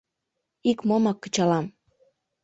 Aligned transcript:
—Икмомак 0.69 1.17
кычалам. 1.23 1.65